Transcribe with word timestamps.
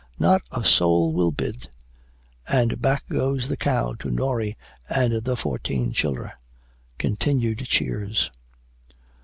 Not 0.17 0.41
a 0.51 0.65
soul 0.65 1.13
will 1.13 1.31
bid, 1.31 1.69
and 2.47 2.81
back 2.81 3.07
goes 3.07 3.47
the 3.47 3.55
cow 3.55 3.93
to 3.99 4.09
Norry 4.09 4.57
and 4.89 5.23
the 5.23 5.35
fourteen 5.37 5.91
childer 5.91 6.33
(continued 6.97 7.59
cheers)." 7.67 8.31